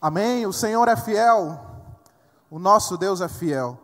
[0.00, 0.46] Amém.
[0.46, 1.60] O Senhor é fiel.
[2.50, 3.80] O nosso Deus é fiel.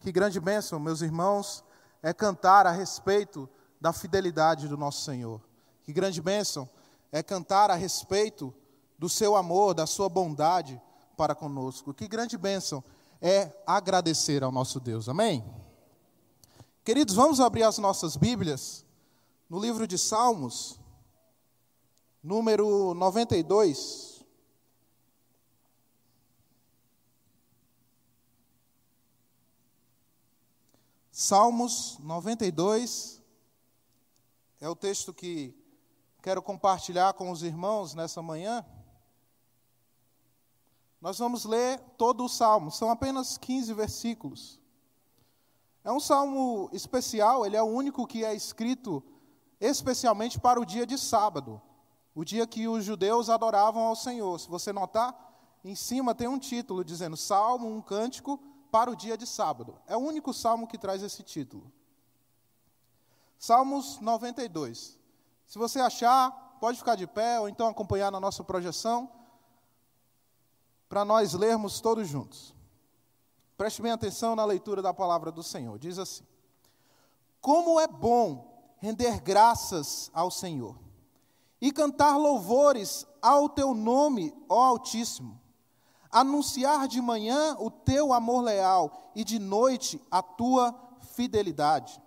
[0.00, 1.64] Que grande bênção, meus irmãos,
[2.02, 3.48] é cantar a respeito
[3.80, 5.40] da fidelidade do nosso Senhor.
[5.82, 6.68] Que grande bênção
[7.10, 8.54] é cantar a respeito
[8.98, 10.80] do seu amor, da sua bondade
[11.16, 11.94] para conosco.
[11.94, 12.82] Que grande bênção
[13.20, 15.08] é agradecer ao nosso Deus.
[15.08, 15.44] Amém?
[16.84, 18.84] Queridos, vamos abrir as nossas Bíblias
[19.48, 20.80] no livro de Salmos,
[22.28, 24.22] número 92.
[31.10, 33.22] Salmos 92
[34.60, 35.56] é o texto que
[36.22, 38.62] quero compartilhar com os irmãos nessa manhã.
[41.00, 44.60] Nós vamos ler todo o salmo, são apenas 15 versículos.
[45.82, 49.02] É um salmo especial, ele é o único que é escrito
[49.58, 51.62] especialmente para o dia de sábado,
[52.18, 54.40] o dia que os judeus adoravam ao Senhor.
[54.40, 55.14] Se você notar,
[55.64, 58.40] em cima tem um título dizendo Salmo, um cântico
[58.72, 59.78] para o dia de sábado.
[59.86, 61.72] É o único salmo que traz esse título.
[63.38, 64.98] Salmos 92.
[65.46, 69.08] Se você achar, pode ficar de pé ou então acompanhar na nossa projeção,
[70.88, 72.52] para nós lermos todos juntos.
[73.56, 75.78] Preste bem atenção na leitura da palavra do Senhor.
[75.78, 76.26] Diz assim:
[77.40, 80.87] Como é bom render graças ao Senhor
[81.60, 85.40] e cantar louvores ao teu nome, ó Altíssimo.
[86.10, 90.74] Anunciar de manhã o teu amor leal e de noite a tua
[91.12, 92.00] fidelidade.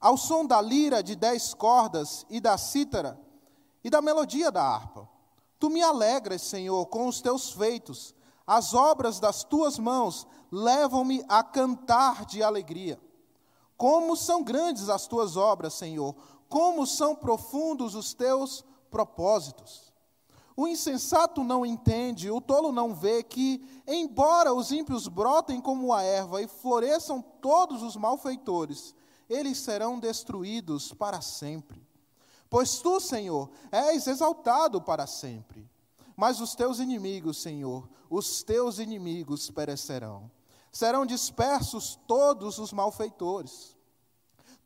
[0.00, 3.20] Ao som da lira de dez cordas e da cítara
[3.84, 5.08] e da melodia da harpa.
[5.58, 8.14] Tu me alegras, Senhor, com os teus feitos.
[8.46, 13.00] As obras das tuas mãos levam-me a cantar de alegria.
[13.76, 16.14] Como são grandes as tuas obras, Senhor,
[16.48, 19.92] como são profundos os teus propósitos.
[20.56, 26.02] O insensato não entende, o tolo não vê que, embora os ímpios brotem como a
[26.02, 28.94] erva e floresçam todos os malfeitores,
[29.28, 31.86] eles serão destruídos para sempre.
[32.50, 35.70] Pois tu, Senhor, és exaltado para sempre.
[36.16, 40.28] Mas os teus inimigos, Senhor, os teus inimigos perecerão
[40.72, 43.76] serão dispersos todos os malfeitores.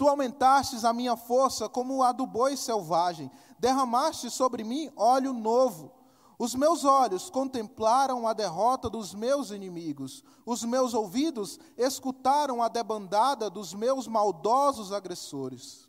[0.03, 5.93] Tu aumentastes a minha força como a do boi selvagem, derramaste sobre mim óleo novo.
[6.37, 13.49] Os meus olhos contemplaram a derrota dos meus inimigos, os meus ouvidos escutaram a debandada
[13.49, 15.89] dos meus maldosos agressores.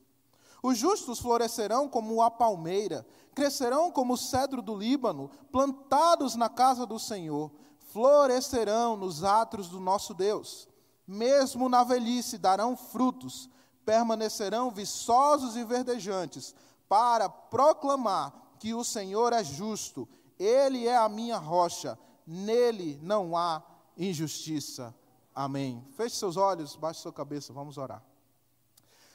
[0.62, 3.04] Os justos florescerão como a palmeira,
[3.34, 7.50] crescerão como o cedro do Líbano, plantados na casa do Senhor
[7.92, 10.68] florescerão nos atos do nosso Deus.
[11.08, 13.50] Mesmo na velhice darão frutos,
[13.86, 16.56] permanecerão viçosos e verdejantes,
[16.88, 20.08] para proclamar que o Senhor é justo,
[20.38, 23.62] Ele é a minha rocha, nele não há
[23.98, 24.94] injustiça.
[25.36, 25.86] Amém.
[25.98, 28.04] Feche seus olhos, baixe sua cabeça, vamos orar.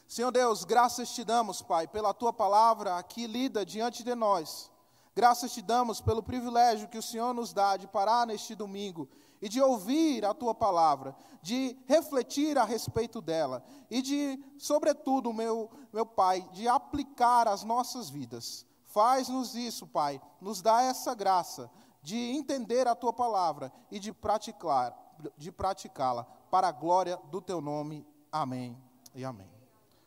[0.07, 4.71] Senhor Deus, graças te damos, Pai, pela tua palavra aqui lida diante de nós.
[5.15, 9.09] Graças te damos pelo privilégio que o Senhor nos dá de parar neste domingo
[9.41, 15.71] e de ouvir a tua palavra, de refletir a respeito dela e de, sobretudo, meu,
[15.93, 18.67] meu Pai, de aplicar as nossas vidas.
[18.85, 21.71] Faz-nos isso, Pai, nos dá essa graça
[22.03, 24.97] de entender a tua palavra e de praticar,
[25.37, 28.07] de praticá-la para a glória do teu nome.
[28.33, 28.77] Amém
[29.15, 29.51] e amém.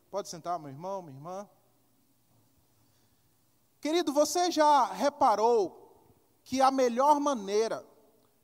[0.09, 1.49] Pode sentar, meu irmão, minha irmã.
[3.79, 5.81] Querido, você já reparou
[6.43, 7.85] que a melhor maneira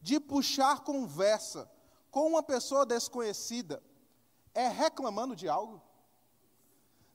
[0.01, 1.69] de puxar conversa
[2.11, 3.83] com uma pessoa desconhecida
[4.53, 5.81] é reclamando de algo?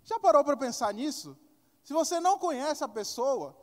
[0.05, 1.37] Já parou para pensar nisso?
[1.85, 3.57] Se você não conhece a pessoa,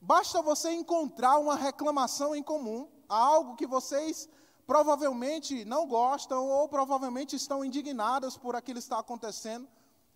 [0.00, 4.28] basta você encontrar uma reclamação em comum, algo que vocês
[4.66, 9.66] provavelmente não gostam ou provavelmente estão indignadas por aquilo que está acontecendo,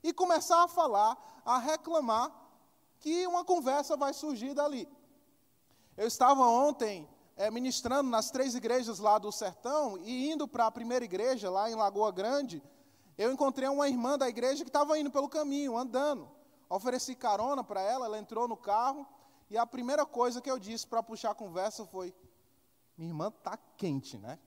[0.02, 2.30] e começar a falar, a reclamar
[2.98, 4.88] que uma conversa vai surgir dali.
[5.96, 10.70] Eu estava ontem é, ministrando nas três igrejas lá do sertão e indo para a
[10.70, 12.62] primeira igreja, lá em Lagoa Grande,
[13.16, 16.30] eu encontrei uma irmã da igreja que estava indo pelo caminho, andando.
[16.68, 19.06] Ofereci carona para ela, ela entrou no carro
[19.50, 22.14] e a primeira coisa que eu disse para puxar a conversa foi:
[22.96, 24.38] Minha irmã está quente, né?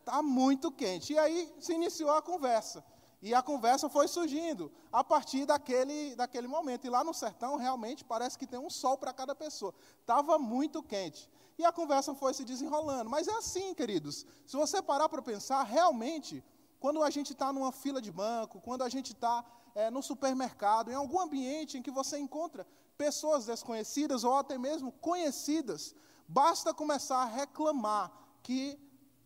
[0.00, 1.14] Está muito quente.
[1.14, 2.84] E aí se iniciou a conversa.
[3.22, 6.86] E a conversa foi surgindo a partir daquele, daquele momento.
[6.86, 9.74] E lá no sertão, realmente, parece que tem um sol para cada pessoa.
[10.00, 11.28] Estava muito quente.
[11.58, 13.08] E a conversa foi se desenrolando.
[13.08, 14.26] Mas é assim, queridos.
[14.46, 16.44] Se você parar para pensar, realmente,
[16.78, 19.44] quando a gente está numa fila de banco, quando a gente está
[19.74, 22.66] é, no supermercado, em algum ambiente em que você encontra
[22.96, 25.94] pessoas desconhecidas ou até mesmo conhecidas,
[26.28, 28.12] basta começar a reclamar
[28.42, 28.78] que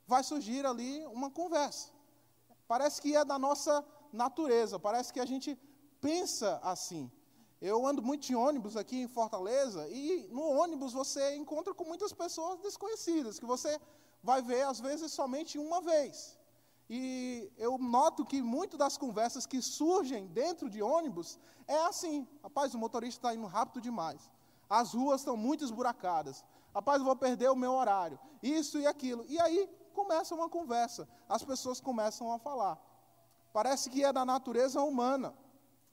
[0.06, 1.90] vai surgir ali uma conversa.
[2.66, 5.58] Parece que é da nossa natureza, parece que a gente
[6.00, 7.10] pensa assim.
[7.60, 12.10] Eu ando muito de ônibus aqui em Fortaleza e no ônibus você encontra com muitas
[12.10, 13.78] pessoas desconhecidas, que você
[14.22, 16.38] vai ver às vezes somente uma vez.
[16.88, 22.74] E eu noto que muitas das conversas que surgem dentro de ônibus é assim: rapaz,
[22.74, 24.30] o motorista está indo rápido demais.
[24.68, 26.42] As ruas estão muito esburacadas.
[26.74, 28.18] Rapaz, vou perder o meu horário.
[28.42, 29.24] Isso e aquilo.
[29.28, 31.06] E aí começa uma conversa.
[31.28, 32.80] As pessoas começam a falar.
[33.52, 35.34] Parece que é da natureza humana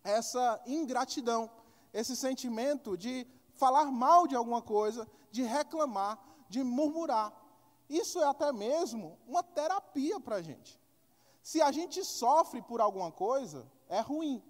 [0.09, 1.49] essa ingratidão,
[1.93, 6.19] esse sentimento de falar mal de alguma coisa, de reclamar,
[6.49, 7.33] de murmurar.
[7.89, 10.79] Isso é até mesmo uma terapia para a gente.
[11.41, 14.43] Se a gente sofre por alguma coisa, é ruim.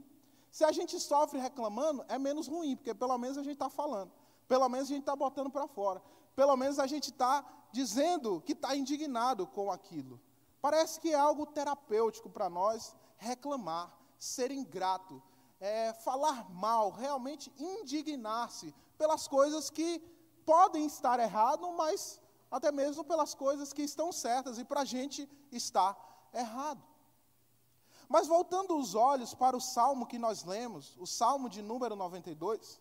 [0.49, 4.11] Se a gente sofre reclamando, é menos ruim, porque pelo menos a gente está falando.
[4.47, 6.01] Pelo menos a gente está botando para fora.
[6.35, 10.19] Pelo menos a gente está dizendo que está indignado com aquilo.
[10.61, 15.21] Parece que é algo terapêutico para nós reclamar, ser ingrato,
[15.59, 19.99] é, falar mal, realmente indignar-se pelas coisas que
[20.45, 22.19] podem estar errado, mas
[22.49, 25.95] até mesmo pelas coisas que estão certas e para a gente está
[26.33, 26.81] errado.
[28.07, 32.79] Mas voltando os olhos para o salmo que nós lemos, o salmo de número 92,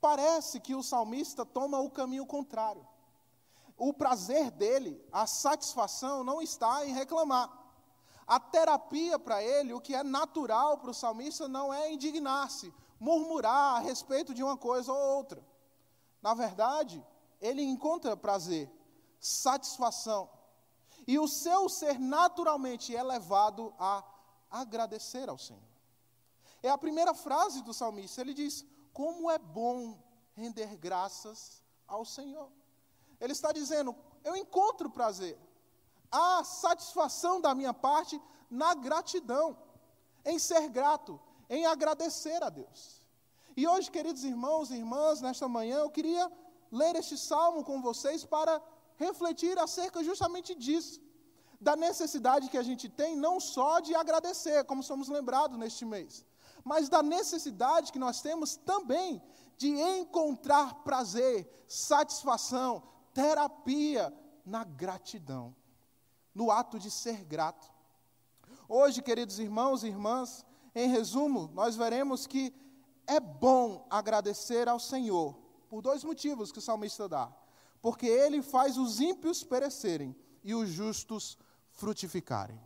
[0.00, 2.86] parece que o salmista toma o caminho contrário.
[3.76, 7.59] O prazer dele, a satisfação, não está em reclamar.
[8.30, 13.78] A terapia para ele, o que é natural para o salmista, não é indignar-se, murmurar
[13.78, 15.44] a respeito de uma coisa ou outra.
[16.22, 17.04] Na verdade,
[17.40, 18.70] ele encontra prazer,
[19.18, 20.30] satisfação.
[21.08, 24.04] E o seu ser naturalmente é levado a
[24.48, 25.68] agradecer ao Senhor.
[26.62, 28.20] É a primeira frase do salmista.
[28.20, 29.98] Ele diz: Como é bom
[30.34, 32.48] render graças ao Senhor.
[33.20, 33.92] Ele está dizendo:
[34.22, 35.36] Eu encontro prazer,
[36.10, 38.20] há satisfação da minha parte
[38.50, 39.56] na gratidão,
[40.24, 43.02] em ser grato, em agradecer a Deus.
[43.56, 46.30] E hoje, queridos irmãos e irmãs, nesta manhã, eu queria
[46.70, 48.60] ler este salmo com vocês para
[48.96, 51.00] refletir acerca justamente disso
[51.60, 56.24] da necessidade que a gente tem não só de agradecer, como somos lembrados neste mês,
[56.64, 59.22] mas da necessidade que nós temos também
[59.58, 64.12] de encontrar prazer, satisfação, terapia
[64.44, 65.54] na gratidão,
[66.34, 67.70] no ato de ser grato.
[68.68, 72.54] Hoje, queridos irmãos e irmãs, em resumo, nós veremos que
[73.06, 75.34] é bom agradecer ao Senhor
[75.68, 77.32] por dois motivos que o salmista dá.
[77.82, 81.36] Porque ele faz os ímpios perecerem e os justos
[81.72, 82.60] frutificarem.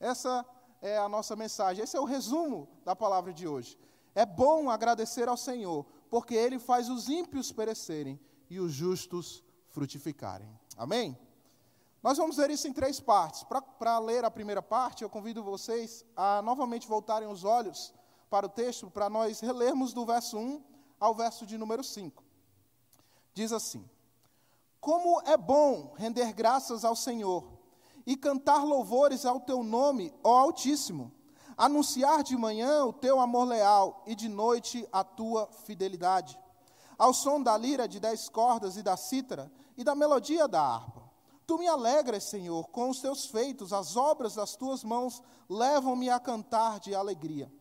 [0.00, 0.44] Essa
[0.80, 3.78] é a nossa mensagem, esse é o resumo da palavra de hoje.
[4.14, 8.18] É bom agradecer ao Senhor, porque Ele faz os ímpios perecerem
[8.48, 10.48] e os justos frutificarem.
[10.76, 11.18] Amém?
[12.06, 13.42] Nós vamos ver isso em três partes.
[13.42, 17.92] Para ler a primeira parte, eu convido vocês a novamente voltarem os olhos
[18.30, 20.62] para o texto, para nós relermos do verso 1
[21.00, 22.22] ao verso de número 5.
[23.34, 23.84] Diz assim:
[24.80, 27.44] Como é bom render graças ao Senhor
[28.06, 31.12] e cantar louvores ao teu nome, ó Altíssimo.
[31.56, 36.38] Anunciar de manhã o teu amor leal e de noite a tua fidelidade.
[36.96, 41.05] Ao som da lira de dez cordas e da cítara e da melodia da harpa.
[41.46, 46.18] Tu me alegras, Senhor, com os teus feitos, as obras das tuas mãos levam-me a
[46.18, 47.52] cantar de alegria.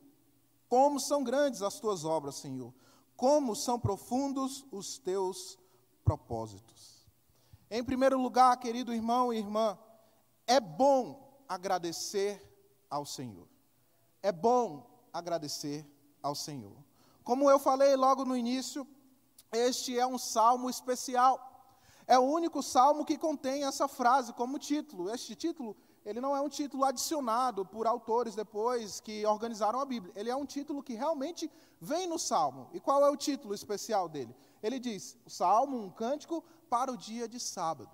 [0.68, 2.74] Como são grandes as tuas obras, Senhor,
[3.16, 5.60] como são profundos os teus
[6.04, 7.08] propósitos.
[7.70, 9.78] Em primeiro lugar, querido irmão e irmã,
[10.48, 12.42] é bom agradecer
[12.90, 13.48] ao Senhor.
[14.22, 15.86] É bom agradecer
[16.24, 16.76] ao Senhor.
[17.24, 18.88] Como eu falei logo no início,
[19.52, 21.55] este é um salmo especial.
[22.08, 25.10] É o único salmo que contém essa frase como título.
[25.10, 30.14] Este título, ele não é um título adicionado por autores depois que organizaram a Bíblia.
[30.16, 31.50] Ele é um título que realmente
[31.82, 32.70] vem no salmo.
[32.74, 34.36] E qual é o título especial dele?
[34.62, 37.90] Ele diz: o salmo, um cântico para o dia de sábado.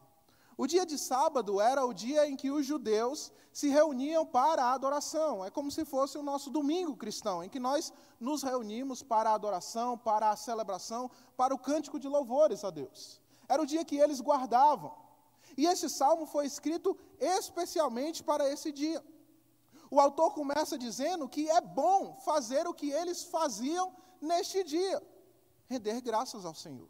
[0.57, 4.73] O dia de sábado era o dia em que os judeus se reuniam para a
[4.73, 5.45] adoração.
[5.45, 9.33] É como se fosse o nosso domingo cristão, em que nós nos reunimos para a
[9.35, 13.20] adoração, para a celebração, para o cântico de louvores a Deus.
[13.47, 14.93] Era o dia que eles guardavam.
[15.57, 19.03] E esse salmo foi escrito especialmente para esse dia.
[19.89, 25.01] O autor começa dizendo que é bom fazer o que eles faziam neste dia:
[25.67, 26.89] render graças ao Senhor,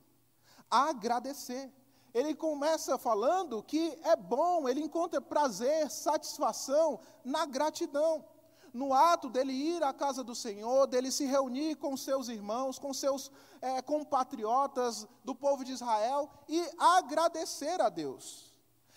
[0.70, 1.72] agradecer
[2.14, 8.26] ele começa falando que é bom, ele encontra prazer, satisfação na gratidão.
[8.74, 12.94] No ato dele ir à casa do Senhor, dele se reunir com seus irmãos, com
[12.94, 18.54] seus é, compatriotas do povo de Israel e agradecer a Deus.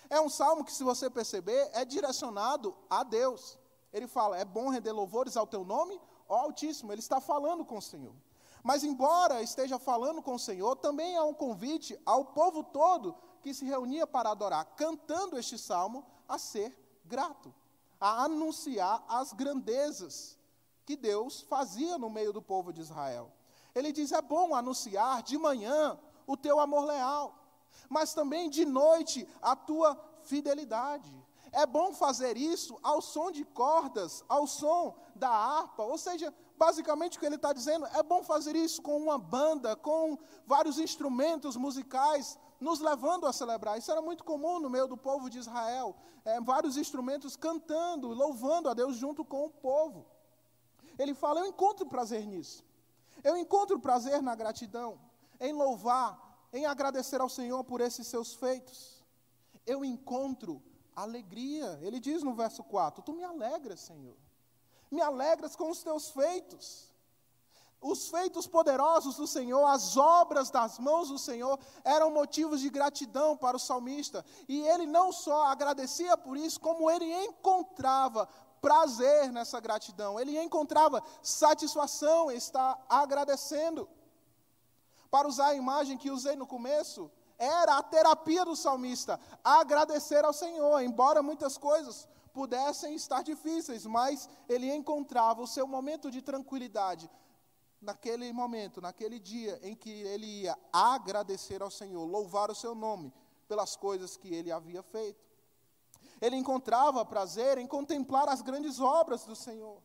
[0.09, 3.57] É um salmo que, se você perceber, é direcionado a Deus.
[3.91, 6.91] Ele fala: é bom render louvores ao teu nome, ó Altíssimo.
[6.91, 8.13] Ele está falando com o Senhor.
[8.63, 13.53] Mas, embora esteja falando com o Senhor, também há um convite ao povo todo que
[13.53, 17.53] se reunia para adorar, cantando este salmo, a ser grato,
[17.99, 20.37] a anunciar as grandezas
[20.85, 23.31] que Deus fazia no meio do povo de Israel.
[23.73, 27.35] Ele diz: é bom anunciar de manhã o teu amor leal,
[27.89, 31.13] mas também de noite a tua fidelidade.
[31.51, 37.17] É bom fazer isso ao som de cordas, ao som da harpa, ou seja, basicamente
[37.17, 41.55] o que ele está dizendo é bom fazer isso com uma banda, com vários instrumentos
[41.55, 43.77] musicais, nos levando a celebrar.
[43.77, 48.67] Isso era muito comum no meio do povo de Israel, é, vários instrumentos cantando, louvando
[48.69, 50.05] a Deus junto com o povo.
[50.97, 52.63] Ele fala: Eu encontro prazer nisso.
[53.23, 54.99] Eu encontro prazer na gratidão,
[55.39, 56.09] em louvar,
[56.51, 59.03] em agradecer ao Senhor por esses seus feitos.
[59.65, 60.61] Eu encontro
[60.95, 61.79] alegria.
[61.81, 64.17] Ele diz no verso 4: Tu me alegras, Senhor
[64.95, 66.91] me alegras com os teus feitos.
[67.81, 73.37] Os feitos poderosos do Senhor, as obras das mãos do Senhor, eram motivos de gratidão
[73.37, 74.25] para o salmista.
[74.47, 78.27] E ele não só agradecia por isso, como ele encontrava
[78.65, 83.87] prazer nessa gratidão, ele encontrava satisfação em estar agradecendo.
[85.11, 90.33] Para usar a imagem que usei no começo, era a terapia do salmista, agradecer ao
[90.33, 97.07] Senhor, embora muitas coisas pudessem estar difíceis, mas ele encontrava o seu momento de tranquilidade
[97.85, 103.13] naquele momento, naquele dia em que ele ia agradecer ao Senhor, louvar o seu nome
[103.47, 105.23] pelas coisas que ele havia feito.
[106.19, 109.81] Ele encontrava prazer em contemplar as grandes obras do Senhor,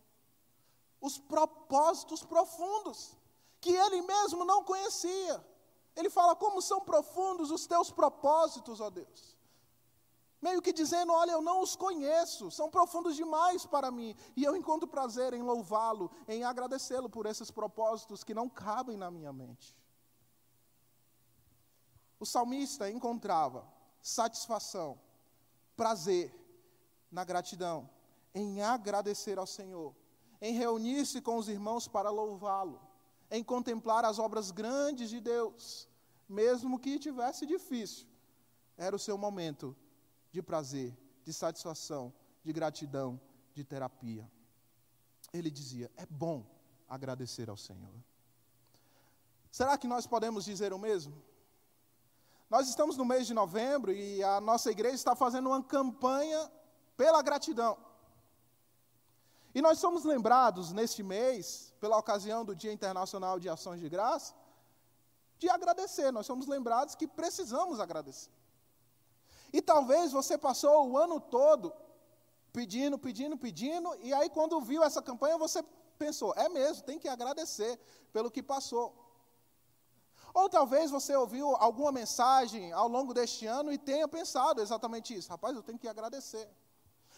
[1.01, 3.17] os propósitos profundos
[3.61, 5.45] que ele mesmo não conhecia.
[5.95, 9.40] Ele fala: Como são profundos os teus propósitos, ó Deus
[10.41, 14.57] meio que dizendo: Olha, eu não os conheço, são profundos demais para mim, e eu
[14.57, 19.77] encontro prazer em louvá-lo, em agradecê-lo por esses propósitos que não cabem na minha mente.
[22.19, 23.67] O salmista encontrava
[24.03, 24.99] satisfação,
[25.77, 26.35] prazer
[27.11, 27.89] na gratidão,
[28.35, 29.95] em agradecer ao Senhor,
[30.41, 32.81] em reunir-se com os irmãos para louvá-lo,
[33.31, 35.89] em contemplar as obras grandes de Deus,
[36.29, 38.07] mesmo que tivesse difícil.
[38.77, 39.77] Era o seu momento
[40.31, 43.21] de prazer, de satisfação, de gratidão,
[43.55, 44.31] de terapia.
[45.33, 46.45] Ele dizia: é bom
[46.89, 47.95] agradecer ao Senhor.
[49.51, 51.15] Será que nós podemos dizer o mesmo?
[52.49, 56.51] Nós estamos no mês de novembro e a nossa igreja está fazendo uma campanha
[56.97, 57.77] pela gratidão.
[59.55, 64.35] E nós somos lembrados neste mês, pela ocasião do Dia Internacional de Ações de Graça,
[65.39, 66.11] de agradecer.
[66.13, 68.40] Nós somos lembrados que precisamos agradecer.
[69.53, 71.73] E talvez você passou o ano todo
[72.53, 75.63] pedindo, pedindo, pedindo, e aí quando viu essa campanha você
[75.99, 77.79] pensou, é mesmo, tem que agradecer
[78.13, 78.95] pelo que passou.
[80.33, 85.29] Ou talvez você ouviu alguma mensagem ao longo deste ano e tenha pensado exatamente isso.
[85.29, 86.49] Rapaz, eu tenho que agradecer.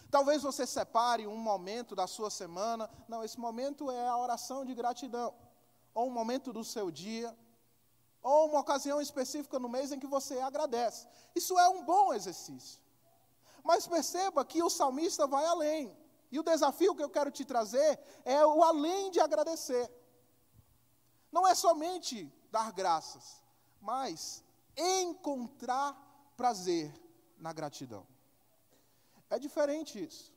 [0.09, 2.89] Talvez você separe um momento da sua semana.
[3.07, 5.33] Não, esse momento é a oração de gratidão.
[5.93, 7.35] Ou um momento do seu dia
[8.23, 11.05] ou uma ocasião específica no mês em que você agradece.
[11.35, 12.81] Isso é um bom exercício.
[13.63, 15.95] Mas perceba que o salmista vai além.
[16.31, 19.91] E o desafio que eu quero te trazer é o além de agradecer.
[21.31, 23.43] Não é somente dar graças,
[23.81, 24.43] mas
[24.75, 25.95] encontrar
[26.37, 26.93] prazer
[27.37, 28.07] na gratidão.
[29.29, 30.33] É diferente isso.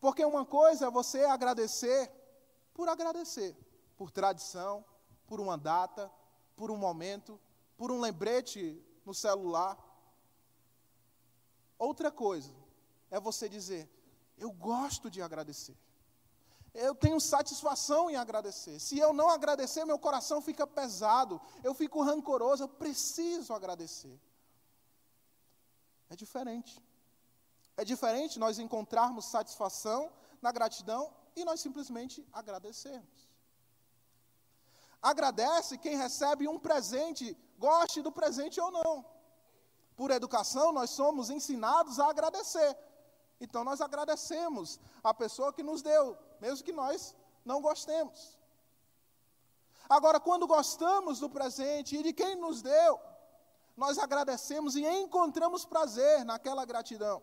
[0.00, 2.10] Porque uma coisa é você agradecer
[2.72, 3.56] por agradecer,
[3.96, 4.84] por tradição,
[5.26, 6.10] por uma data,
[6.60, 7.40] por um momento,
[7.78, 8.62] por um lembrete
[9.06, 9.78] no celular.
[11.78, 12.54] Outra coisa
[13.10, 13.88] é você dizer:
[14.36, 15.74] Eu gosto de agradecer.
[16.74, 18.78] Eu tenho satisfação em agradecer.
[18.78, 24.20] Se eu não agradecer, meu coração fica pesado, eu fico rancoroso, eu preciso agradecer.
[26.10, 26.78] É diferente.
[27.74, 30.12] É diferente nós encontrarmos satisfação
[30.42, 33.29] na gratidão e nós simplesmente agradecermos.
[35.02, 39.04] Agradece quem recebe um presente, goste do presente ou não.
[39.96, 42.76] Por educação, nós somos ensinados a agradecer.
[43.40, 47.14] Então, nós agradecemos a pessoa que nos deu, mesmo que nós
[47.44, 48.38] não gostemos.
[49.88, 53.00] Agora, quando gostamos do presente e de quem nos deu,
[53.76, 57.22] nós agradecemos e encontramos prazer naquela gratidão.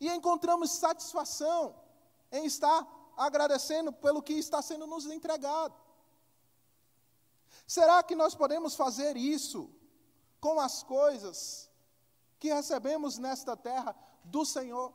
[0.00, 1.74] E encontramos satisfação
[2.32, 2.86] em estar
[3.16, 5.74] agradecendo pelo que está sendo nos entregado?
[7.66, 9.70] Será que nós podemos fazer isso
[10.40, 11.70] com as coisas
[12.38, 13.94] que recebemos nesta terra
[14.24, 14.92] do Senhor?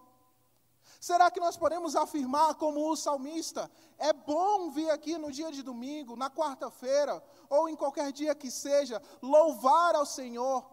[1.00, 5.62] Será que nós podemos afirmar, como o salmista, é bom vir aqui no dia de
[5.62, 10.66] domingo, na quarta-feira, ou em qualquer dia que seja, louvar ao Senhor,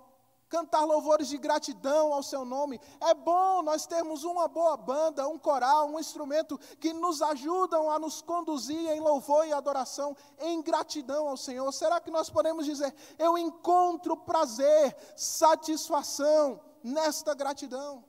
[0.54, 2.80] cantar louvores de gratidão ao seu nome.
[3.00, 7.98] É bom nós termos uma boa banda, um coral, um instrumento que nos ajudam a
[7.98, 11.72] nos conduzir em louvor e adoração, em gratidão ao Senhor.
[11.72, 18.04] Será que nós podemos dizer, eu encontro prazer, satisfação nesta gratidão?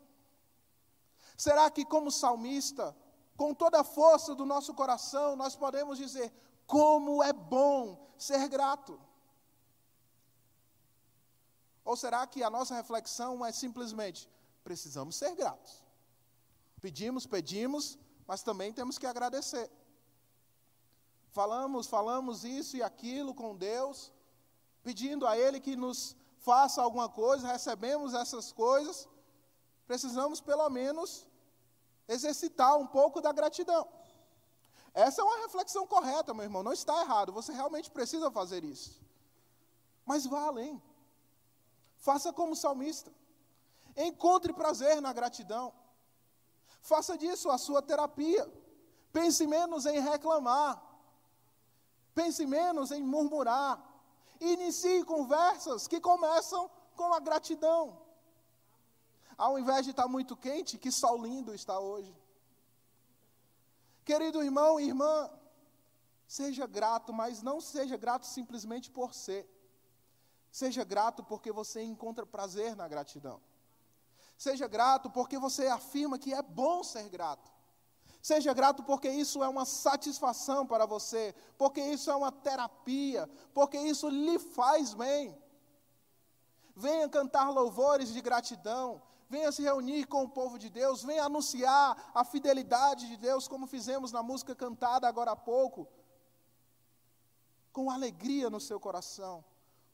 [1.35, 2.95] Será que, como salmista,
[3.35, 6.31] com toda a força do nosso coração, nós podemos dizer,
[6.67, 8.99] como é bom ser grato?
[11.85, 14.27] Ou será que a nossa reflexão é simplesmente:
[14.63, 15.83] precisamos ser gratos?
[16.81, 19.71] Pedimos, pedimos, mas também temos que agradecer.
[21.31, 24.11] Falamos, falamos isso e aquilo com Deus,
[24.81, 29.07] pedindo a Ele que nos faça alguma coisa, recebemos essas coisas,
[29.85, 31.27] precisamos pelo menos
[32.07, 33.87] exercitar um pouco da gratidão.
[34.93, 39.01] Essa é uma reflexão correta, meu irmão, não está errado, você realmente precisa fazer isso.
[40.05, 40.81] Mas vá além.
[42.07, 43.11] Faça como salmista.
[43.97, 45.73] Encontre prazer na gratidão.
[46.89, 48.43] Faça disso a sua terapia.
[49.11, 50.73] Pense menos em reclamar.
[52.13, 53.73] Pense menos em murmurar.
[54.39, 57.99] Inicie conversas que começam com a gratidão.
[59.35, 62.15] Ao invés de estar muito quente, que sol lindo está hoje.
[64.03, 65.27] Querido irmão e irmã,
[66.27, 69.54] seja grato, mas não seja grato simplesmente por ser.
[70.55, 73.41] Seja grato porque você encontra prazer na gratidão.
[74.37, 77.51] Seja grato porque você afirma que é bom ser grato.
[78.21, 83.77] Seja grato porque isso é uma satisfação para você, porque isso é uma terapia, porque
[83.77, 85.37] isso lhe faz bem.
[86.73, 92.11] Venha cantar louvores de gratidão, venha se reunir com o povo de Deus, venha anunciar
[92.15, 95.85] a fidelidade de Deus, como fizemos na música cantada agora há pouco,
[97.73, 99.43] com alegria no seu coração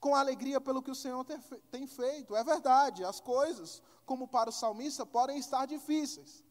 [0.02, 1.24] com alegria pelo que o Senhor
[1.70, 2.36] tem feito.
[2.36, 6.44] É verdade, as coisas, como para o salmista, podem estar difíceis,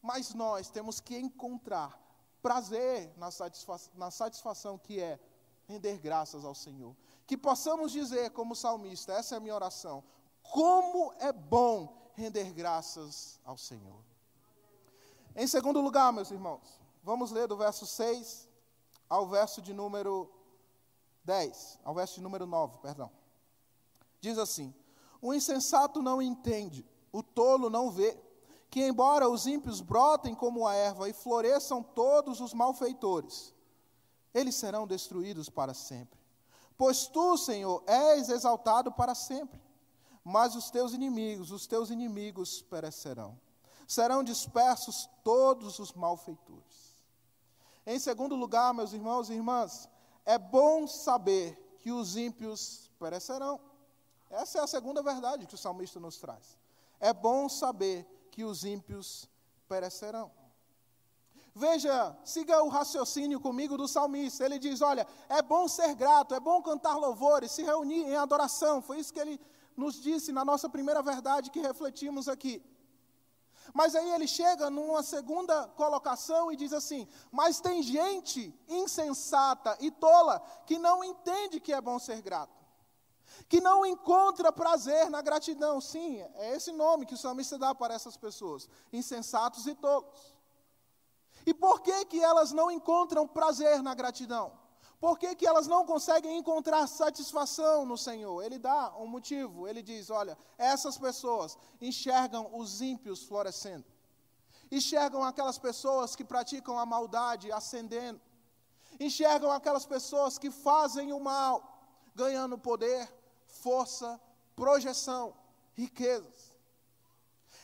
[0.00, 2.02] mas nós temos que encontrar
[2.40, 5.20] prazer na, satisfa na satisfação que é
[5.66, 6.96] render graças ao Senhor.
[7.26, 10.02] Que possamos dizer, como salmista, essa é a minha oração:
[10.42, 14.02] como é bom render graças ao Senhor.
[15.36, 18.48] Em segundo lugar, meus irmãos, vamos ler do verso 6
[19.10, 20.37] ao verso de número
[21.28, 23.10] 10, ao verso número 9, perdão.
[24.18, 24.74] Diz assim:
[25.20, 28.18] O insensato não entende, o tolo não vê,
[28.70, 33.54] que embora os ímpios brotem como a erva e floresçam todos os malfeitores,
[34.32, 36.18] eles serão destruídos para sempre.
[36.78, 39.60] Pois tu, Senhor, és exaltado para sempre,
[40.24, 43.38] mas os teus inimigos, os teus inimigos perecerão.
[43.86, 46.96] Serão dispersos todos os malfeitores.
[47.86, 49.88] Em segundo lugar, meus irmãos e irmãs,
[50.28, 53.58] é bom saber que os ímpios perecerão.
[54.28, 56.58] Essa é a segunda verdade que o salmista nos traz.
[57.00, 59.26] É bom saber que os ímpios
[59.66, 60.30] perecerão.
[61.54, 64.44] Veja, siga o raciocínio comigo do salmista.
[64.44, 68.82] Ele diz: Olha, é bom ser grato, é bom cantar louvores, se reunir em adoração.
[68.82, 69.40] Foi isso que ele
[69.74, 72.62] nos disse na nossa primeira verdade que refletimos aqui.
[73.74, 79.90] Mas aí ele chega numa segunda colocação e diz assim: Mas tem gente insensata e
[79.90, 82.64] tola que não entende que é bom ser grato,
[83.48, 85.80] que não encontra prazer na gratidão.
[85.80, 90.36] Sim, é esse nome que o salmista dá para essas pessoas: insensatos e tolos.
[91.46, 94.52] E por que, que elas não encontram prazer na gratidão?
[95.00, 98.42] Por que, que elas não conseguem encontrar satisfação no Senhor?
[98.42, 99.68] Ele dá um motivo.
[99.68, 103.84] Ele diz: olha, essas pessoas enxergam os ímpios florescendo,
[104.70, 108.20] enxergam aquelas pessoas que praticam a maldade ascendendo,
[108.98, 111.56] enxergam aquelas pessoas que fazem o mal,
[112.14, 113.08] ganhando poder,
[113.46, 114.20] força,
[114.56, 115.32] projeção,
[115.74, 116.58] riquezas.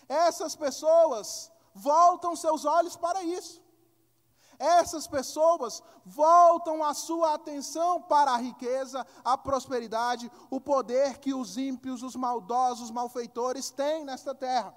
[0.09, 3.64] Essas pessoas voltam seus olhos para isso.
[4.59, 11.57] Essas pessoas voltam a sua atenção para a riqueza, a prosperidade, o poder que os
[11.57, 14.75] ímpios, os maldosos, os malfeitores têm nesta terra.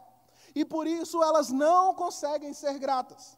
[0.55, 3.37] E por isso elas não conseguem ser gratas.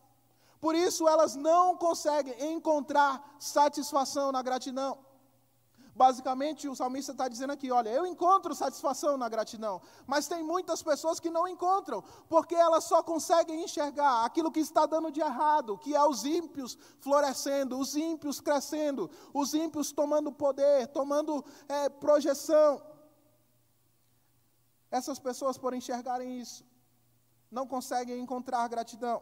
[0.62, 5.09] Por isso elas não conseguem encontrar satisfação na gratidão.
[6.00, 10.82] Basicamente, o salmista está dizendo aqui: olha, eu encontro satisfação na gratidão, mas tem muitas
[10.82, 15.78] pessoas que não encontram, porque elas só conseguem enxergar aquilo que está dando de errado,
[15.78, 22.82] que é os ímpios florescendo, os ímpios crescendo, os ímpios tomando poder, tomando é, projeção.
[24.90, 26.64] Essas pessoas, por enxergarem isso,
[27.52, 29.22] não conseguem encontrar gratidão.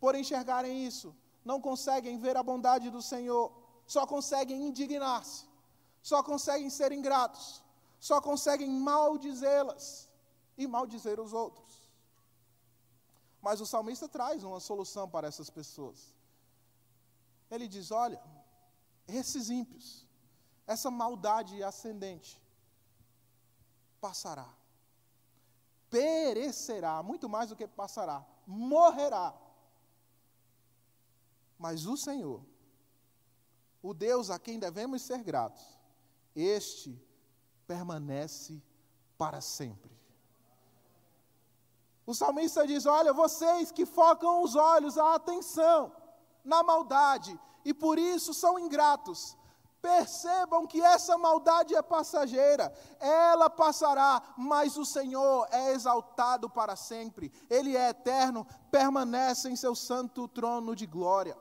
[0.00, 3.46] Por enxergarem isso, não conseguem ver a bondade do Senhor,
[3.86, 5.51] só conseguem indignar-se,
[6.02, 7.62] só conseguem ser ingratos,
[8.00, 10.08] só conseguem maldizê-las
[10.56, 11.80] e maldizer os outros.
[13.40, 16.12] Mas o salmista traz uma solução para essas pessoas.
[17.50, 18.20] Ele diz: olha,
[19.06, 20.06] esses ímpios,
[20.66, 22.40] essa maldade ascendente,
[24.00, 24.52] passará,
[25.88, 29.34] perecerá, muito mais do que passará, morrerá.
[31.58, 32.44] Mas o Senhor,
[33.80, 35.81] o Deus a quem devemos ser gratos,
[36.34, 37.00] este
[37.66, 38.62] permanece
[39.16, 39.90] para sempre.
[42.04, 45.92] O salmista diz: Olha, vocês que focam os olhos, a atenção
[46.44, 49.36] na maldade e por isso são ingratos,
[49.82, 57.32] Percebam que essa maldade é passageira, ela passará, mas o Senhor é exaltado para sempre,
[57.50, 61.36] Ele é eterno, permanece em seu santo trono de glória.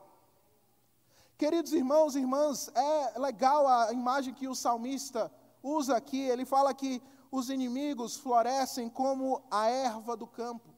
[1.41, 5.31] Queridos irmãos e irmãs, é legal a imagem que o salmista
[5.63, 7.01] usa aqui, ele fala que
[7.31, 10.69] os inimigos florescem como a erva do campo.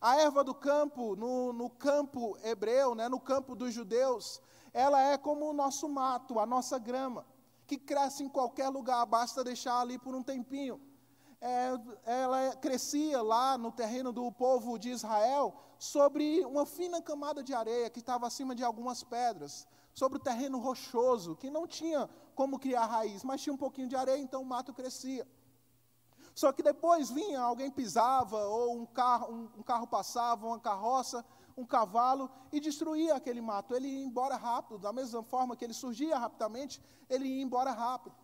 [0.00, 4.40] A erva do campo, no, no campo hebreu, né, no campo dos judeus,
[4.72, 7.26] ela é como o nosso mato, a nossa grama,
[7.66, 10.80] que cresce em qualquer lugar, basta deixar ali por um tempinho.
[11.42, 17.52] É, ela crescia lá no terreno do povo de Israel sobre uma fina camada de
[17.52, 22.58] areia que estava acima de algumas pedras, sobre o terreno rochoso, que não tinha como
[22.58, 25.26] criar raiz, mas tinha um pouquinho de areia, então o mato crescia.
[26.34, 31.24] Só que depois vinha, alguém pisava, ou um carro, um, um carro passava, uma carroça,
[31.56, 33.74] um cavalo e destruía aquele mato.
[33.74, 36.78] Ele ia embora rápido, da mesma forma que ele surgia rapidamente,
[37.08, 38.14] ele ia embora rápido.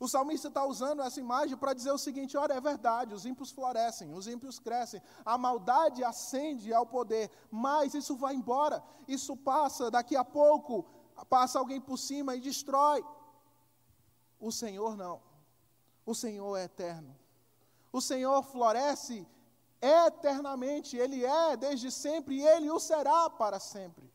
[0.00, 3.50] O salmista está usando essa imagem para dizer o seguinte: olha, é verdade, os ímpios
[3.50, 9.90] florescem, os ímpios crescem, a maldade ascende ao poder, mas isso vai embora, isso passa,
[9.90, 10.86] daqui a pouco
[11.28, 13.04] passa alguém por cima e destrói.
[14.40, 15.20] O Senhor não,
[16.06, 17.14] o Senhor é eterno.
[17.92, 19.28] O Senhor floresce
[19.82, 24.10] eternamente, Ele é desde sempre e Ele o será para sempre.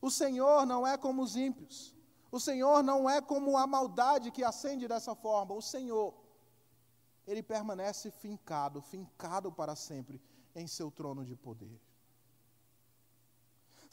[0.00, 1.95] O Senhor não é como os ímpios,
[2.36, 6.14] o Senhor não é como a maldade que acende dessa forma, o Senhor,
[7.26, 10.20] Ele permanece fincado, fincado para sempre
[10.54, 11.80] em seu trono de poder.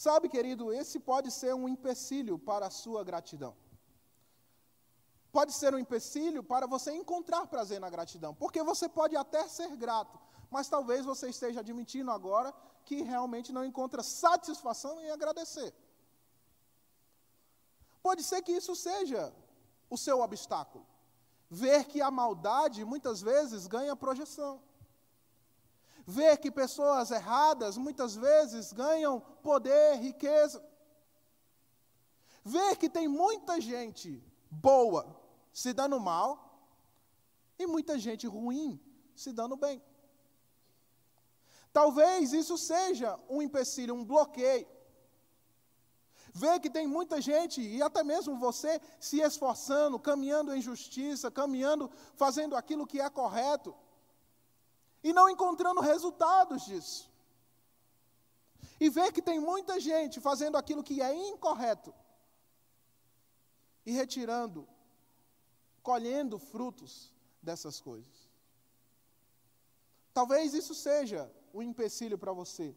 [0.05, 3.55] Sabe, querido, esse pode ser um empecilho para a sua gratidão
[5.33, 9.75] pode ser um empecilho para você encontrar prazer na gratidão, porque você pode até ser
[9.75, 10.19] grato,
[10.51, 12.53] mas talvez você esteja admitindo agora
[12.85, 15.73] que realmente não encontra satisfação em agradecer.
[18.03, 19.33] Pode ser que isso seja
[19.89, 20.85] o seu obstáculo.
[21.49, 24.61] Ver que a maldade muitas vezes ganha projeção.
[26.05, 30.61] Ver que pessoas erradas muitas vezes ganham poder, riqueza.
[32.43, 35.03] Ver que tem muita gente boa
[35.53, 36.29] se dando mal
[37.57, 38.81] e muita gente ruim
[39.15, 39.81] se dando bem.
[41.71, 44.67] Talvez isso seja um empecilho, um bloqueio.
[46.33, 51.91] Ver que tem muita gente, e até mesmo você, se esforçando, caminhando em justiça, caminhando,
[52.15, 53.75] fazendo aquilo que é correto,
[55.03, 57.11] e não encontrando resultados disso.
[58.79, 61.93] E ver que tem muita gente fazendo aquilo que é incorreto,
[63.85, 64.67] e retirando
[65.83, 68.31] colhendo frutos dessas coisas.
[70.13, 72.73] Talvez isso seja um empecilho para você.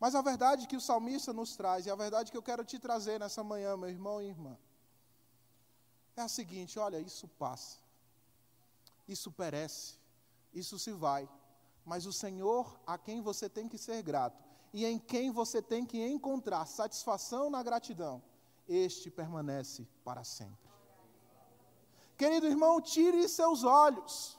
[0.00, 2.78] Mas a verdade que o salmista nos traz, e a verdade que eu quero te
[2.78, 4.56] trazer nessa manhã, meu irmão e irmã,
[6.16, 7.78] é a seguinte: olha, isso passa,
[9.06, 9.96] isso perece,
[10.52, 11.28] isso se vai,
[11.84, 15.84] mas o Senhor a quem você tem que ser grato e em quem você tem
[15.84, 18.22] que encontrar satisfação na gratidão,
[18.68, 20.68] este permanece para sempre.
[22.16, 24.38] Querido irmão, tire seus olhos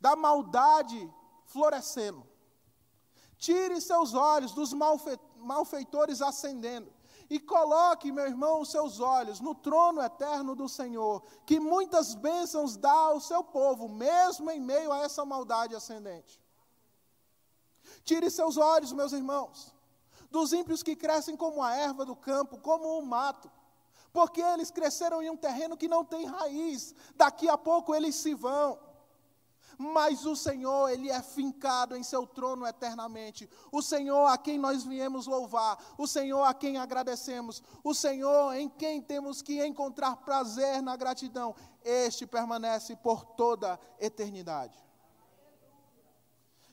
[0.00, 1.10] da maldade
[1.44, 2.26] florescendo.
[3.42, 6.88] Tire seus olhos dos malfe malfeitores ascendendo.
[7.28, 12.76] E coloque, meu irmão, os seus olhos no trono eterno do Senhor, que muitas bênçãos
[12.76, 16.40] dá ao seu povo, mesmo em meio a essa maldade ascendente.
[18.04, 19.74] Tire seus olhos, meus irmãos,
[20.30, 23.50] dos ímpios que crescem como a erva do campo, como o mato
[24.12, 28.34] porque eles cresceram em um terreno que não tem raiz, daqui a pouco eles se
[28.34, 28.78] vão.
[29.78, 33.48] Mas o Senhor, Ele é fincado em seu trono eternamente.
[33.70, 38.68] O Senhor a quem nós viemos louvar, o Senhor a quem agradecemos, o Senhor em
[38.68, 41.54] quem temos que encontrar prazer na gratidão,
[41.84, 44.76] este permanece por toda eternidade.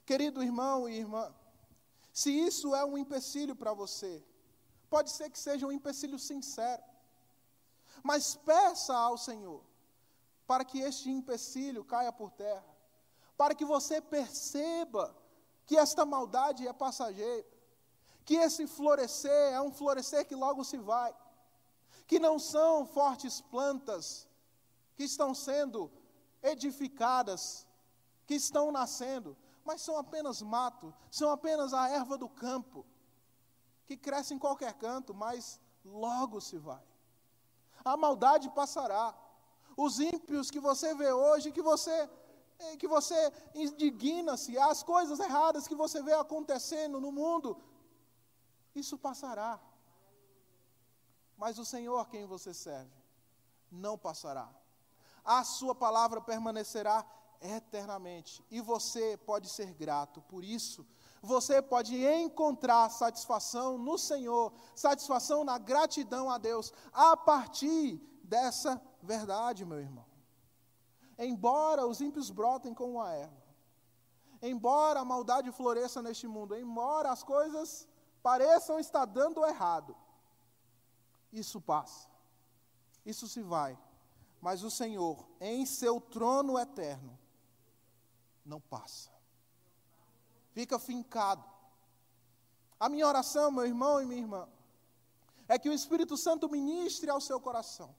[0.06, 1.34] Querido irmão e irmã,
[2.12, 4.24] se isso é um empecilho para você,
[4.90, 6.84] pode ser que seja um empecilho sincero.
[8.04, 9.64] Mas peça ao Senhor
[10.48, 12.66] para que este empecilho caia por terra,
[13.40, 15.04] para que você perceba
[15.66, 17.48] que esta maldade é passageira,
[18.26, 21.12] que esse florescer é um florescer que logo se vai,
[22.06, 24.28] que não são fortes plantas
[24.96, 25.90] que estão sendo
[26.44, 27.42] edificadas,
[28.28, 32.86] que estão nascendo, mas são apenas mato, são apenas a erva do campo,
[33.88, 36.90] que cresce em qualquer canto, mas logo se vai
[37.84, 39.16] a maldade passará.
[39.76, 42.10] Os ímpios que você vê hoje, que você
[42.78, 47.58] que você indigna-se, as coisas erradas que você vê acontecendo no mundo,
[48.76, 49.60] isso passará.
[51.38, 52.92] Mas o Senhor a quem você serve
[53.72, 54.50] não passará.
[55.24, 57.06] A sua palavra permanecerá
[57.42, 60.86] eternamente e você pode ser grato por isso
[61.22, 69.66] você pode encontrar satisfação no Senhor, satisfação na gratidão a Deus, a partir dessa verdade,
[69.66, 70.06] meu irmão.
[71.20, 73.44] Embora os ímpios brotem como a erva,
[74.42, 77.88] embora a maldade floresça neste mundo, embora as coisas
[78.24, 79.96] pareçam estar dando errado,
[81.32, 82.10] isso passa,
[83.06, 83.78] isso se vai,
[84.42, 87.20] mas o Senhor, em seu trono eterno,
[88.44, 89.20] não passa
[90.60, 91.44] fica fincado.
[92.80, 94.48] A minha oração, meu irmão e minha irmã,
[95.48, 97.96] é que o Espírito Santo ministre ao seu coração.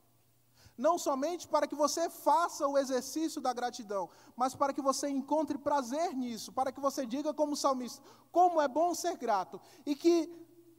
[0.81, 5.59] Não somente para que você faça o exercício da gratidão, mas para que você encontre
[5.59, 10.17] prazer nisso, para que você diga como salmista, como é bom ser grato, e que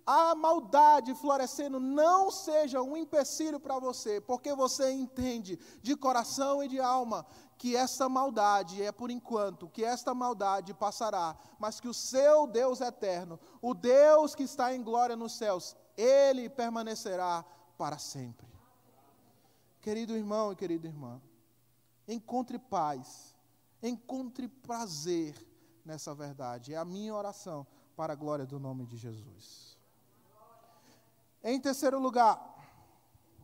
[0.05, 6.67] a maldade florescendo não seja um empecilho para você, porque você entende de coração e
[6.67, 7.23] de alma
[7.59, 12.81] que essa maldade é por enquanto, que esta maldade passará, mas que o seu Deus
[12.81, 17.45] eterno, o Deus que está em glória nos céus, ele permanecerá
[17.77, 18.61] para sempre.
[19.81, 21.19] Querido irmão e querida irmã,
[22.07, 23.35] encontre paz,
[23.81, 25.35] encontre prazer
[25.83, 26.73] nessa verdade.
[26.73, 27.65] É a minha oração
[27.95, 29.75] para a glória do nome de Jesus.
[31.43, 32.39] Em terceiro lugar,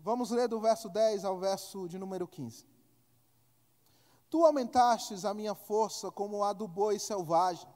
[0.03, 2.67] vamos ler do verso 10 ao verso de número 15.
[4.29, 7.67] Tu aumentastes a minha força como a do boi selvagem.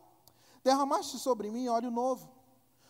[0.63, 2.30] Derramaste sobre mim óleo novo.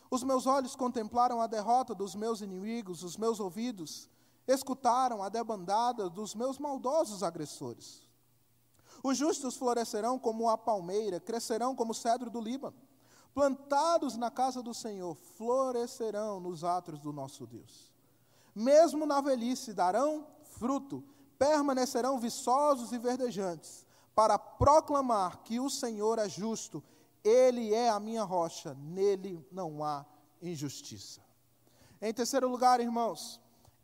[0.10, 4.10] Os meus olhos contemplaram a derrota dos meus inimigos, os meus ouvidos
[4.48, 8.08] escutaram a debandada dos meus maldosos agressores.
[9.04, 12.78] Os justos florescerão como a palmeira, crescerão como o cedro do Líbano.
[13.34, 17.92] Plantados na casa do Senhor, florescerão nos atos do nosso Deus.
[18.54, 21.04] Mesmo na velhice darão fruto,
[21.40, 26.84] permanecerão viçosos e verdejantes, para proclamar que o Senhor é justo,
[27.24, 30.06] Ele é a minha rocha, nele não há
[30.40, 31.22] injustiça.
[32.00, 33.41] Em terceiro lugar, irmãos,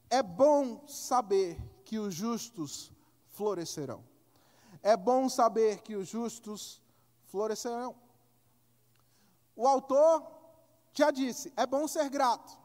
[0.10, 2.92] é bom saber que os justos
[3.30, 4.04] florescerão.
[4.82, 6.82] É bom saber que os justos
[7.26, 7.96] florescerão.
[9.56, 10.26] O autor
[10.94, 12.58] já disse: é bom ser grato.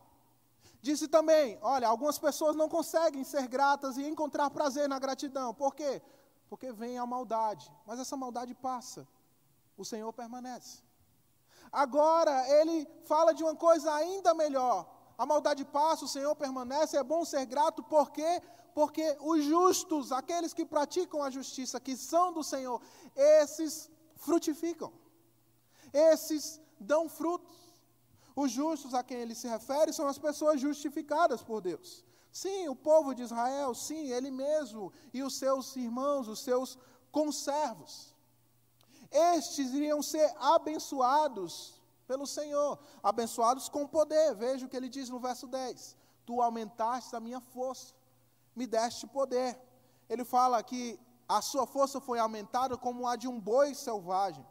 [0.81, 5.55] Disse também: olha, algumas pessoas não conseguem ser gratas e encontrar prazer na gratidão.
[5.55, 6.03] Por quê?
[6.49, 7.73] Porque vem a maldade.
[7.87, 9.07] Mas essa maldade passa.
[9.77, 10.83] O Senhor permanece.
[11.71, 14.87] Agora, ele fala de uma coisa ainda melhor.
[15.23, 18.43] A maldade passa, o Senhor permanece, é bom ser grato, por quê?
[18.75, 22.83] Porque os justos, aqueles que praticam a justiça, que são do Senhor,
[23.15, 24.93] esses frutificam,
[25.93, 27.57] esses dão frutos.
[28.35, 32.05] Os justos a quem ele se refere são as pessoas justificadas por Deus.
[32.33, 36.77] Sim, o povo de Israel, sim, ele mesmo e os seus irmãos, os seus
[37.13, 38.13] conservos.
[39.09, 44.35] Estes iriam ser abençoados pelo Senhor, abençoados com poder.
[44.35, 47.95] Veja o que ele diz no verso 10: Tu aumentaste a minha força,
[48.55, 49.59] me deste poder.
[50.09, 54.47] Ele fala que a sua força foi aumentada como a de um boi selvagem.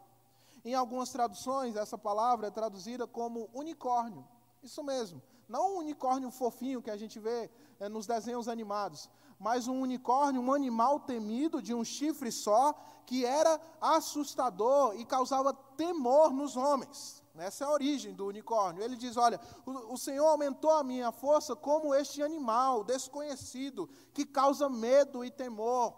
[0.64, 4.28] Em algumas traduções, essa palavra é traduzida como unicórnio.
[4.62, 5.22] Isso mesmo.
[5.48, 10.42] Não um unicórnio fofinho que a gente vê é, nos desenhos animados, mas um unicórnio,
[10.42, 12.74] um animal temido de um chifre só,
[13.06, 17.20] que era assustador e causava temor nos homens.
[17.36, 18.84] Essa é a origem do unicórnio.
[18.84, 24.26] Ele diz: Olha, o, o, Senhor aumentou a minha força como este animal desconhecido, que
[24.26, 25.96] causa medo e temor.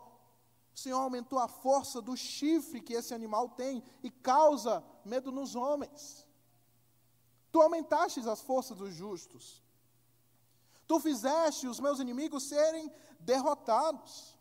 [0.76, 5.56] O Senhor aumentou a força do chifre que esse animal tem e causa medo nos
[5.56, 6.28] homens.
[7.52, 9.62] Tu aumentaste as forças dos justos.
[10.88, 14.36] Tu fizeste os meus inimigos serem derrotados.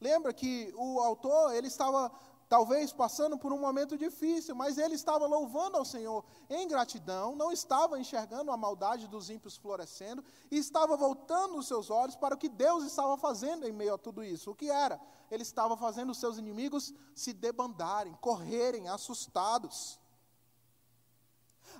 [0.00, 2.12] Lembra que o autor, ele estava
[2.54, 7.50] talvez passando por um momento difícil, mas ele estava louvando ao Senhor em gratidão, não
[7.50, 12.38] estava enxergando a maldade dos ímpios florescendo e estava voltando os seus olhos para o
[12.38, 14.52] que Deus estava fazendo em meio a tudo isso.
[14.52, 15.00] O que era?
[15.32, 19.98] Ele estava fazendo os seus inimigos se debandarem, correrem assustados.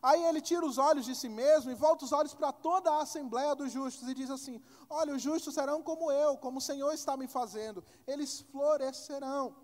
[0.03, 3.03] Aí ele tira os olhos de si mesmo e volta os olhos para toda a
[3.03, 4.61] assembleia dos justos e diz assim:
[4.91, 9.55] Olha, os justos serão como eu, como o Senhor está me fazendo, eles florescerão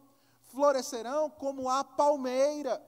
[0.53, 2.83] florescerão como a palmeira.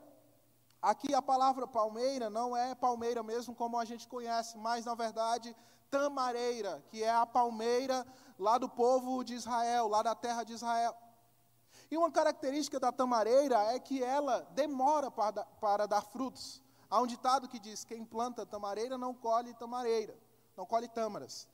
[0.80, 5.54] Aqui a palavra palmeira não é palmeira mesmo como a gente conhece, mas na verdade
[5.90, 8.06] tamareira, que é a palmeira
[8.38, 10.96] lá do povo de Israel, lá da terra de Israel.
[11.90, 16.62] E uma característica da tamareira é que ela demora para, para dar frutos.
[16.88, 20.16] Há um ditado que diz: quem planta tamareira não colhe tamareira,
[20.56, 21.46] não colhe tâmaras.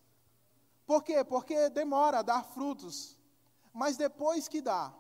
[0.87, 1.25] Por quê?
[1.25, 3.19] Porque demora a dar frutos.
[3.73, 4.93] Mas depois que dá,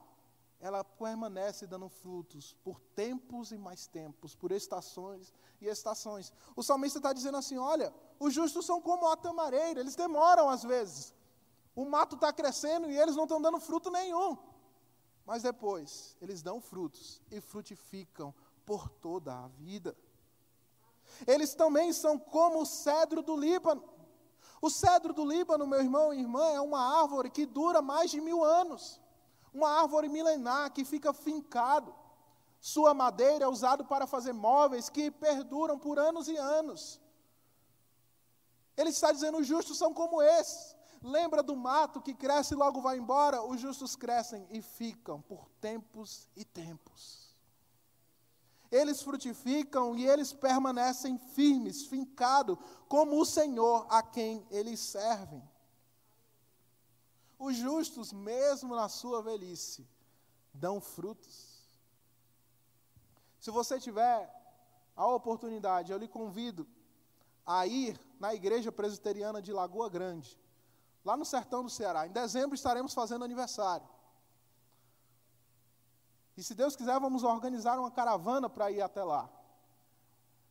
[0.60, 6.32] ela permanece dando frutos por tempos e mais tempos, por estações e estações.
[6.56, 10.62] O salmista está dizendo assim: olha, os justos são como a tamareira, eles demoram às
[10.62, 11.14] vezes.
[11.76, 14.36] O mato está crescendo e eles não estão dando fruto nenhum.
[15.24, 18.34] Mas depois, eles dão frutos e frutificam
[18.66, 19.96] por toda a vida.
[21.26, 23.84] Eles também são como o cedro do Líbano.
[24.60, 28.20] O cedro do Líbano, meu irmão e irmã, é uma árvore que dura mais de
[28.20, 29.00] mil anos
[29.52, 31.94] uma árvore milenar que fica fincado.
[32.60, 37.00] Sua madeira é usada para fazer móveis que perduram por anos e anos.
[38.76, 40.76] Ele está dizendo: os justos são como esses.
[41.00, 43.42] Lembra do mato que cresce e logo vai embora?
[43.42, 47.28] Os justos crescem e ficam por tempos e tempos.
[48.70, 52.58] Eles frutificam e eles permanecem firmes, fincados,
[52.88, 55.42] como o Senhor a quem eles servem.
[57.38, 59.88] Os justos, mesmo na sua velhice,
[60.52, 61.62] dão frutos.
[63.38, 64.28] Se você tiver
[64.96, 66.66] a oportunidade, eu lhe convido
[67.46, 70.36] a ir na igreja presbiteriana de Lagoa Grande,
[71.04, 72.06] lá no sertão do Ceará.
[72.06, 73.88] Em dezembro estaremos fazendo aniversário.
[76.36, 79.30] E se Deus quiser, vamos organizar uma caravana para ir até lá.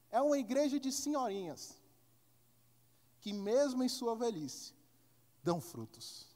[0.09, 1.77] É uma igreja de senhorinhas,
[3.19, 4.73] que mesmo em sua velhice,
[5.43, 6.26] dão frutos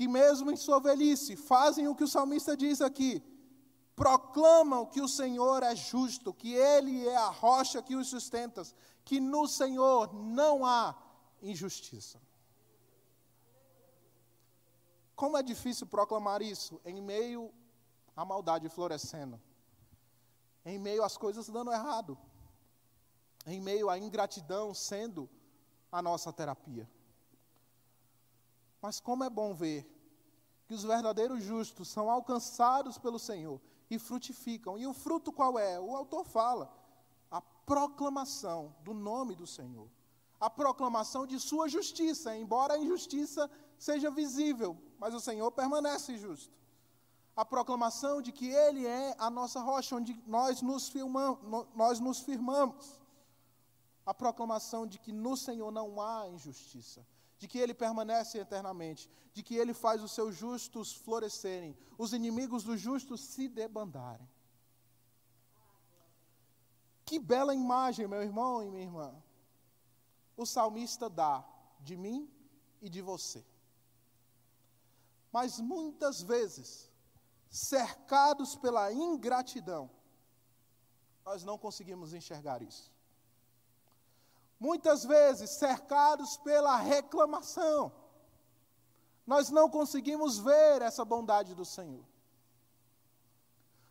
[0.00, 3.22] que mesmo em sua velhice fazem o que o salmista diz aqui,
[3.94, 8.62] proclamam que o Senhor é justo, que Ele é a rocha que os sustenta,
[9.04, 10.96] que no Senhor não há
[11.42, 12.18] injustiça.
[15.14, 17.52] Como é difícil proclamar isso em meio
[18.16, 19.38] à maldade florescendo,
[20.64, 22.16] em meio às coisas dando errado,
[23.46, 25.28] em meio à ingratidão sendo
[25.92, 26.88] a nossa terapia.
[28.80, 29.86] Mas como é bom ver
[30.66, 34.78] que os verdadeiros justos são alcançados pelo Senhor e frutificam.
[34.78, 35.78] E o fruto qual é?
[35.78, 36.72] O autor fala:
[37.30, 39.88] a proclamação do nome do Senhor.
[40.38, 46.58] A proclamação de sua justiça, embora a injustiça seja visível, mas o Senhor permanece justo.
[47.36, 52.20] A proclamação de que Ele é a nossa rocha, onde nós nos, firmamos, nós nos
[52.20, 53.02] firmamos.
[54.06, 57.04] A proclamação de que no Senhor não há injustiça
[57.40, 62.62] de que ele permanece eternamente, de que ele faz os seus justos florescerem, os inimigos
[62.62, 64.28] dos justos se debandarem.
[67.06, 69.10] Que bela imagem, meu irmão e minha irmã,
[70.36, 71.42] o salmista dá
[71.80, 72.30] de mim
[72.82, 73.42] e de você.
[75.32, 76.90] Mas muitas vezes,
[77.50, 79.90] cercados pela ingratidão,
[81.24, 82.89] nós não conseguimos enxergar isso
[84.60, 87.90] muitas vezes cercados pela reclamação.
[89.26, 92.04] Nós não conseguimos ver essa bondade do Senhor.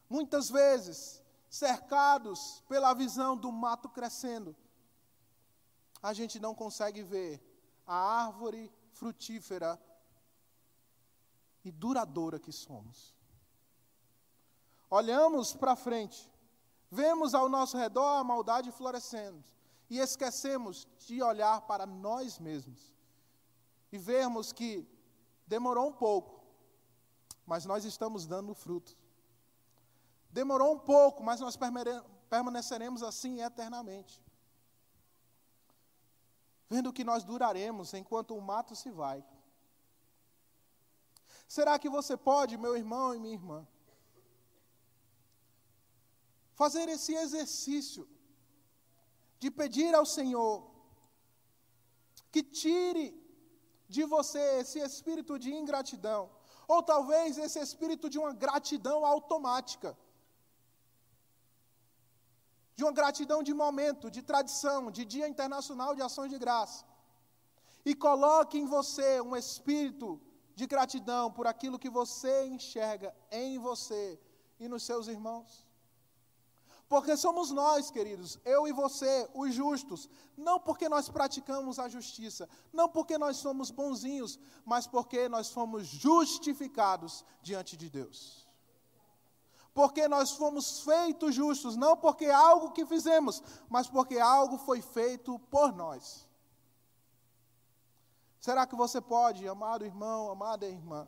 [0.07, 4.55] Muitas vezes cercados pela visão do mato crescendo,
[6.01, 7.41] a gente não consegue ver
[7.85, 9.81] a árvore frutífera
[11.63, 13.15] e duradoura que somos.
[14.89, 16.31] Olhamos para frente,
[16.89, 19.43] vemos ao nosso redor a maldade florescendo,
[19.89, 22.93] e esquecemos de olhar para nós mesmos
[23.91, 24.87] e vermos que
[25.47, 26.43] demorou um pouco,
[27.45, 28.95] mas nós estamos dando fruto.
[30.29, 31.57] Demorou um pouco, mas nós
[32.29, 34.23] permaneceremos assim eternamente.
[36.69, 39.25] Vendo que nós duraremos enquanto o mato se vai.
[41.47, 43.67] Será que você pode, meu irmão e minha irmã,
[46.53, 48.07] fazer esse exercício
[49.39, 50.69] de pedir ao Senhor
[52.31, 53.07] que tire
[53.95, 56.29] de você esse espírito de ingratidão,
[56.67, 59.97] ou talvez esse espírito de uma gratidão automática,
[62.75, 66.85] de uma gratidão de momento, de tradição, de Dia Internacional de Ações de Graça,
[67.83, 70.21] e coloque em você um espírito
[70.55, 74.19] de gratidão por aquilo que você enxerga em você
[74.59, 75.68] e nos seus irmãos.
[76.89, 82.49] Porque somos nós, queridos, eu e você, os justos, não porque nós praticamos a justiça,
[82.73, 88.49] não porque nós somos bonzinhos, mas porque nós fomos justificados diante de Deus.
[89.71, 94.81] Porque nós fomos feitos justos, não porque é algo que fizemos, mas porque algo foi
[94.81, 96.27] feito por nós.
[98.39, 101.07] Será que você pode, amado irmão, amada irmã,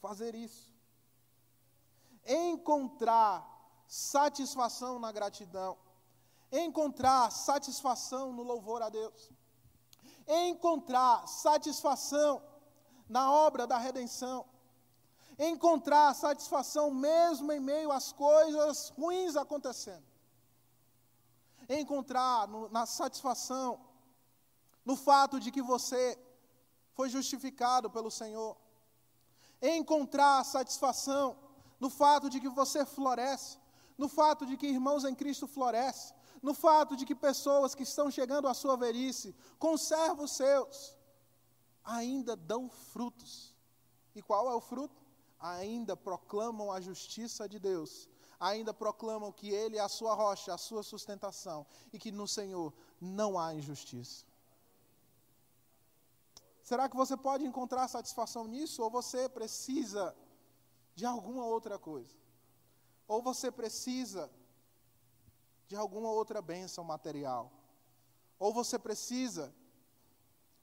[0.00, 0.74] fazer isso?
[2.26, 3.53] Encontrar
[3.94, 5.78] satisfação na gratidão,
[6.50, 9.30] encontrar satisfação no louvor a Deus,
[10.26, 12.42] encontrar satisfação
[13.08, 14.44] na obra da redenção,
[15.38, 20.04] encontrar satisfação mesmo em meio às coisas ruins acontecendo,
[21.68, 23.80] encontrar no, na satisfação
[24.84, 26.18] no fato de que você
[26.94, 28.56] foi justificado pelo Senhor,
[29.62, 31.36] encontrar satisfação
[31.78, 33.62] no fato de que você floresce,
[33.96, 38.10] no fato de que irmãos em Cristo florescem, no fato de que pessoas que estão
[38.10, 40.96] chegando à sua velhice, conservam os seus,
[41.82, 43.54] ainda dão frutos.
[44.14, 45.02] E qual é o fruto?
[45.38, 50.58] Ainda proclamam a justiça de Deus, ainda proclamam que Ele é a sua rocha, a
[50.58, 54.24] sua sustentação, e que no Senhor não há injustiça.
[56.62, 60.14] Será que você pode encontrar satisfação nisso, ou você precisa
[60.94, 62.23] de alguma outra coisa?
[63.06, 64.30] Ou você precisa
[65.66, 67.52] de alguma outra bênção material.
[68.38, 69.54] Ou você precisa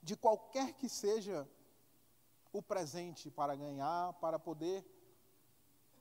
[0.02, 1.48] de qualquer que seja
[2.52, 4.84] o presente para ganhar, para poder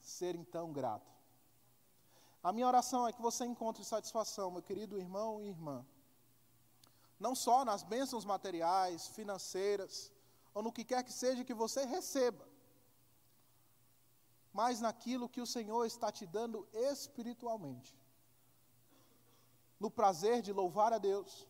[0.02, 1.12] ser então grato.
[2.44, 5.86] A minha oração é que você encontre satisfação, meu querido irmão e irmã.
[7.20, 10.12] Não só nas bênçãos materiais, financeiras,
[10.54, 12.51] ou no que quer que seja que você receba,
[14.54, 17.97] mas naquilo que o Senhor está te dando espiritualmente.
[19.80, 21.47] No prazer de louvar a Deus,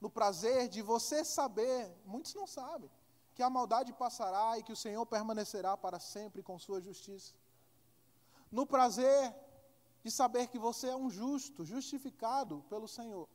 [0.00, 2.90] no prazer de você saber, muitos não sabem,
[3.34, 7.34] que a maldade passará e que o Senhor permanecerá para sempre com sua justiça.
[8.50, 9.34] No prazer
[10.04, 13.28] de saber que você é um justo, justificado pelo Senhor.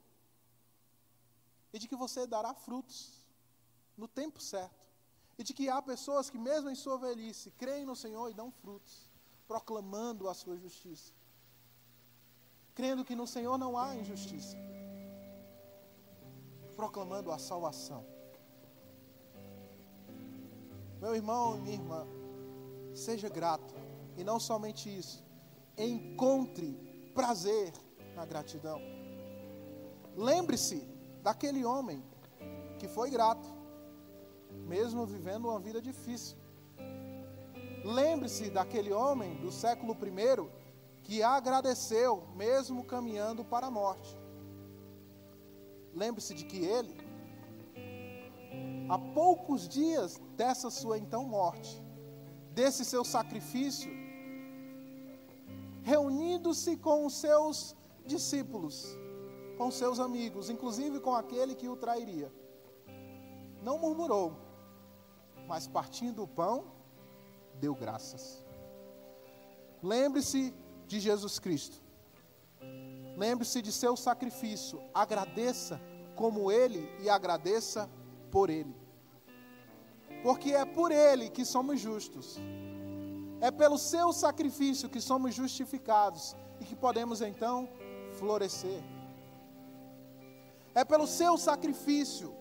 [1.73, 3.27] E de que você dará frutos
[3.97, 4.87] no tempo certo.
[5.37, 8.51] E de que há pessoas que, mesmo em sua velhice, creem no Senhor e dão
[8.51, 9.08] frutos
[9.49, 11.11] proclamando a sua justiça,
[12.75, 14.55] crendo que no Senhor não há injustiça,
[16.75, 18.05] proclamando a salvação.
[21.01, 22.05] Meu irmão e minha irmã,
[22.93, 23.73] seja grato,
[24.15, 25.25] e não somente isso,
[25.75, 26.69] encontre
[27.15, 27.73] prazer
[28.15, 28.79] na gratidão.
[30.15, 30.87] Lembre-se
[31.23, 32.03] daquele homem
[32.77, 33.49] que foi grato,
[34.67, 36.37] mesmo vivendo uma vida difícil.
[37.83, 40.49] Lembre-se daquele homem do século I
[41.03, 44.17] que agradeceu, mesmo caminhando para a morte.
[45.93, 46.95] Lembre-se de que ele,
[48.89, 51.81] há poucos dias dessa sua então morte,
[52.51, 53.91] desse seu sacrifício,
[55.81, 57.75] reunindo-se com os seus
[58.05, 58.85] discípulos,
[59.57, 62.31] com seus amigos, inclusive com aquele que o trairia,
[63.63, 64.33] não murmurou,
[65.47, 66.78] mas partindo o pão,
[67.59, 68.43] deu graças.
[69.81, 70.53] Lembre-se
[70.87, 71.77] de Jesus Cristo.
[73.17, 74.81] Lembre-se de seu sacrifício.
[74.93, 75.79] Agradeça
[76.15, 77.89] como Ele e agradeça
[78.31, 78.75] por Ele.
[80.23, 82.37] Porque é por Ele que somos justos.
[83.41, 87.69] É pelo seu sacrifício que somos justificados e que podemos então
[88.17, 88.81] florescer.
[90.75, 92.35] É pelo seu sacrifício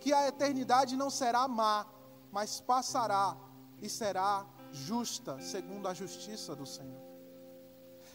[0.00, 1.86] que a eternidade não será má,
[2.30, 3.36] mas passará
[3.80, 7.08] e será justa, segundo a justiça do Senhor.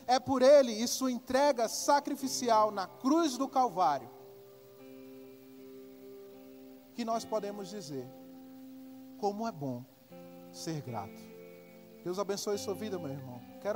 [0.05, 4.09] É por ele e sua entrega sacrificial na cruz do Calvário
[6.93, 8.07] que nós podemos dizer
[9.17, 9.83] como é bom
[10.51, 11.21] ser grato.
[12.03, 13.41] Deus abençoe sua vida, meu irmão.
[13.61, 13.71] Quero